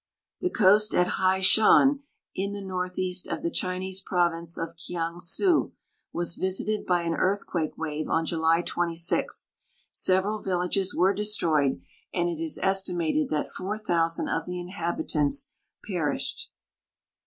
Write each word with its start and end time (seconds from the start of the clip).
The 0.39 0.49
coast 0.49 0.95
at 0.95 1.19
Hai 1.19 1.41
chau, 1.41 1.99
in 2.33 2.53
the 2.53 2.65
northeast 2.65 3.27
of 3.27 3.43
the 3.43 3.51
Chinese 3.51 4.01
province 4.01 4.57
of 4.57 4.75
Kiang 4.75 5.19
su, 5.19 5.73
was 6.11 6.33
visited 6.37 6.87
by 6.87 7.03
an 7.03 7.13
earthquake 7.13 7.77
wave 7.77 8.09
on 8.09 8.25
July 8.25 8.63
26. 8.63 9.49
Several 9.91 10.41
vil 10.41 10.61
lages 10.61 10.97
were 10.97 11.13
destroyed, 11.13 11.83
and 12.15 12.27
it 12.29 12.41
is 12.41 12.57
estimated 12.63 13.29
that 13.29 13.51
4,000 13.51 14.27
of 14.27 14.47
the 14.47 14.59
inhabitants 14.59 15.51
perished. 15.87 16.51